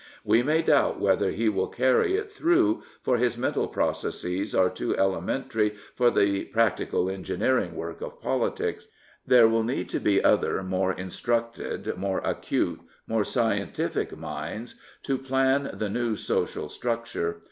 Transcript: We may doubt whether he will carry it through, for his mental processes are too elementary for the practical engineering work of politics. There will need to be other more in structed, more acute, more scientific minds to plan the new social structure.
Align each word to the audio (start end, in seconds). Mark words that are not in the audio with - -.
We 0.23 0.41
may 0.41 0.63
doubt 0.63 0.99
whether 0.99 1.29
he 1.29 1.47
will 1.47 1.67
carry 1.67 2.15
it 2.15 2.27
through, 2.27 2.81
for 3.03 3.17
his 3.17 3.37
mental 3.37 3.67
processes 3.67 4.55
are 4.55 4.67
too 4.71 4.97
elementary 4.97 5.75
for 5.95 6.09
the 6.09 6.45
practical 6.45 7.07
engineering 7.07 7.75
work 7.75 8.01
of 8.01 8.19
politics. 8.19 8.87
There 9.27 9.47
will 9.47 9.61
need 9.61 9.89
to 9.89 9.99
be 9.99 10.23
other 10.23 10.63
more 10.63 10.91
in 10.91 11.09
structed, 11.09 11.95
more 11.97 12.17
acute, 12.23 12.79
more 13.05 13.23
scientific 13.23 14.17
minds 14.17 14.73
to 15.03 15.19
plan 15.19 15.69
the 15.71 15.87
new 15.91 16.15
social 16.15 16.67
structure. 16.67 17.37